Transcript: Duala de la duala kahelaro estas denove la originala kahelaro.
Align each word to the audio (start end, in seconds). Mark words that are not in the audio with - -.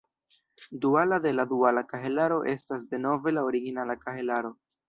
Duala 0.85 1.19
de 1.25 1.33
la 1.41 1.45
duala 1.51 1.85
kahelaro 1.93 2.41
estas 2.57 2.91
denove 2.95 3.37
la 3.39 3.47
originala 3.53 4.01
kahelaro. 4.07 4.57